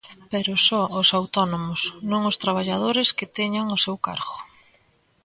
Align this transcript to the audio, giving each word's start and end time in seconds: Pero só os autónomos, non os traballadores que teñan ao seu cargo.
Pero 0.31 0.51
só 0.67 0.81
os 0.99 1.07
autónomos, 1.19 1.81
non 2.11 2.21
os 2.29 2.39
traballadores 2.43 3.09
que 3.17 3.31
teñan 3.37 3.65
ao 3.69 3.81
seu 3.85 3.95
cargo. 4.07 4.37